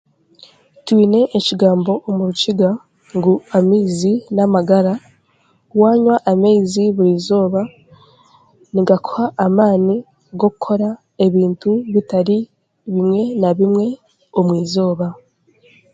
"Twine 0.85 1.19
ekigambo 1.37 1.93
omu 2.07 2.21
Rukiga 2.29 2.69
ngu 3.17 3.33
""amaizi 3.57 4.13
n'amagara"" 4.35 4.93
wanywa 5.79 6.15
amaizi 6.31 6.83
buri 6.95 7.11
eizooba 7.13 7.61
nigakuha 8.73 9.25
amaani 9.45 9.95
g'okukora 10.39 10.89
ebintu 11.25 11.71
bitari 11.93 12.37
bimwe 12.93 13.21
na 13.41 13.49
bimwe 13.57 13.87
omu 14.39 14.53
izooba" 14.63 15.07